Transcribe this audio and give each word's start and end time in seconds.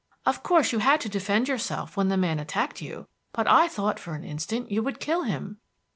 Of 0.25 0.41
course 0.41 0.71
you 0.71 0.79
had 0.79 0.99
to 1.01 1.09
defend 1.09 1.47
yourself 1.47 1.95
when 1.95 2.07
the 2.07 2.17
man 2.17 2.39
attacked 2.39 2.81
you, 2.81 3.07
but 3.33 3.45
I 3.47 3.67
thought 3.67 3.99
for 3.99 4.15
an 4.15 4.23
instant 4.23 4.71
you 4.71 4.81
would 4.81 4.99
kill 4.99 5.21
him." 5.25 5.59